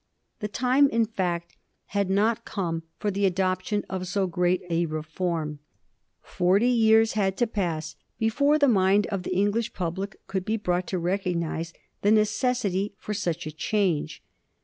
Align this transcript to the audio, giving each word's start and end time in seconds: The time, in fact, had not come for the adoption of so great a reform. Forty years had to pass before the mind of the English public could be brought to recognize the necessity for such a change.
The 0.39 0.47
time, 0.47 0.89
in 0.89 1.05
fact, 1.05 1.57
had 1.93 2.09
not 2.09 2.43
come 2.43 2.81
for 2.97 3.11
the 3.11 3.27
adoption 3.27 3.85
of 3.87 4.07
so 4.07 4.25
great 4.25 4.63
a 4.67 4.87
reform. 4.87 5.59
Forty 6.23 6.69
years 6.71 7.11
had 7.13 7.37
to 7.37 7.45
pass 7.45 7.95
before 8.17 8.57
the 8.57 8.67
mind 8.67 9.05
of 9.11 9.21
the 9.21 9.35
English 9.35 9.73
public 9.73 10.15
could 10.25 10.43
be 10.43 10.57
brought 10.57 10.87
to 10.87 10.97
recognize 10.97 11.71
the 12.01 12.09
necessity 12.11 12.95
for 12.97 13.13
such 13.13 13.45
a 13.45 13.51
change. 13.51 14.23